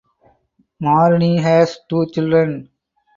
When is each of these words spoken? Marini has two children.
Marini 0.79 1.37
has 1.37 1.77
two 1.87 2.07
children. 2.07 2.71